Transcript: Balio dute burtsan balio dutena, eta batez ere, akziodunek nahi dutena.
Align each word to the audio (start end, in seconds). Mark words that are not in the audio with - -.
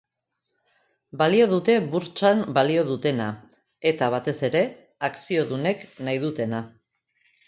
Balio 1.21 1.45
dute 1.49 1.73
burtsan 1.91 2.39
balio 2.57 2.85
dutena, 2.87 3.27
eta 3.91 4.07
batez 4.15 4.35
ere, 4.49 4.63
akziodunek 5.09 5.85
nahi 6.09 6.23
dutena. 6.25 6.63